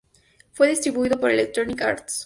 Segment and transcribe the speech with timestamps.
[0.53, 2.19] Fue distribuido por Electronic Arts.